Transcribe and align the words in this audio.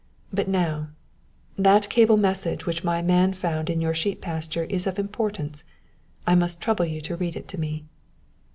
But 0.33 0.47
now 0.47 0.87
that 1.59 1.87
cable 1.91 2.17
message 2.17 2.65
which 2.65 2.83
my 2.83 3.03
man 3.03 3.33
found 3.33 3.69
in 3.69 3.79
your 3.79 3.93
sheep 3.93 4.19
pasture 4.19 4.63
is 4.63 4.87
of 4.87 4.97
importance. 4.97 5.63
I 6.25 6.33
must 6.33 6.59
trouble 6.59 6.85
you 6.85 7.01
to 7.01 7.15
read 7.15 7.35
it 7.35 7.47
to 7.49 7.59
me." 7.59 7.85